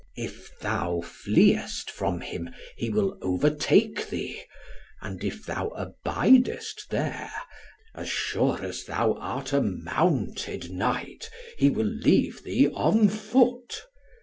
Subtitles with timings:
[0.17, 4.41] If thou fleest from him he will overtake thee,
[4.99, 7.31] and if thou abidest there,
[7.93, 13.83] as sure as thou art a mounted knight, he will leave thee on foot.